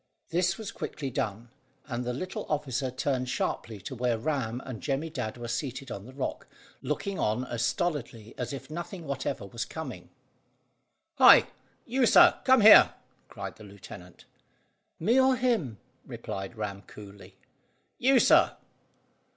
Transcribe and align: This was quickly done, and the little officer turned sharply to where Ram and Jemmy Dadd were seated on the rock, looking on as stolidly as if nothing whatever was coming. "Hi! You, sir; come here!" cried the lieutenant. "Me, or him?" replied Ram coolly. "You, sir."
This 0.29 0.57
was 0.57 0.71
quickly 0.71 1.11
done, 1.11 1.49
and 1.85 2.03
the 2.03 2.11
little 2.11 2.47
officer 2.49 2.89
turned 2.89 3.29
sharply 3.29 3.79
to 3.81 3.93
where 3.93 4.17
Ram 4.17 4.59
and 4.65 4.81
Jemmy 4.81 5.11
Dadd 5.11 5.37
were 5.37 5.47
seated 5.47 5.91
on 5.91 6.07
the 6.07 6.13
rock, 6.15 6.47
looking 6.81 7.19
on 7.19 7.45
as 7.45 7.63
stolidly 7.63 8.33
as 8.35 8.51
if 8.51 8.71
nothing 8.71 9.05
whatever 9.05 9.45
was 9.45 9.63
coming. 9.63 10.09
"Hi! 11.19 11.49
You, 11.85 12.07
sir; 12.07 12.39
come 12.45 12.61
here!" 12.61 12.95
cried 13.29 13.57
the 13.57 13.63
lieutenant. 13.63 14.25
"Me, 14.99 15.19
or 15.21 15.35
him?" 15.35 15.77
replied 16.07 16.55
Ram 16.57 16.81
coolly. 16.81 17.37
"You, 17.99 18.17
sir." 18.19 18.55